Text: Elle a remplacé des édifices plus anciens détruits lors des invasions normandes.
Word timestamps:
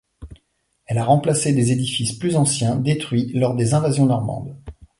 Elle 0.87 0.97
a 0.97 1.05
remplacé 1.05 1.53
des 1.53 1.71
édifices 1.71 2.13
plus 2.13 2.35
anciens 2.35 2.75
détruits 2.75 3.29
lors 3.35 3.53
des 3.55 3.75
invasions 3.75 4.07
normandes. 4.07 4.57